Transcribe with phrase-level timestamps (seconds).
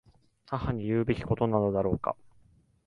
[0.47, 2.15] 母に言うべきことなのだろうか。